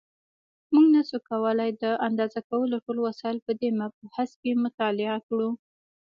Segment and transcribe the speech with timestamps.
[0.73, 5.49] مونږ نشو کولای د اندازه کولو ټول وسایل په دې مبحث کې مطالعه کړو.